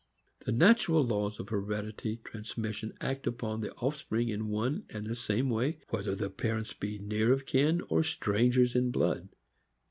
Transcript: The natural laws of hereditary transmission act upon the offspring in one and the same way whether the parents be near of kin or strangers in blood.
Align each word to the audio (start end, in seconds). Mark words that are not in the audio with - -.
The 0.47 0.51
natural 0.51 1.03
laws 1.03 1.39
of 1.39 1.49
hereditary 1.49 2.19
transmission 2.23 2.97
act 3.01 3.27
upon 3.27 3.61
the 3.61 3.71
offspring 3.73 4.29
in 4.29 4.47
one 4.47 4.83
and 4.89 5.05
the 5.05 5.13
same 5.13 5.47
way 5.51 5.77
whether 5.89 6.15
the 6.15 6.31
parents 6.31 6.73
be 6.73 6.97
near 6.97 7.31
of 7.31 7.45
kin 7.45 7.81
or 7.87 8.01
strangers 8.01 8.73
in 8.73 8.89
blood. 8.89 9.29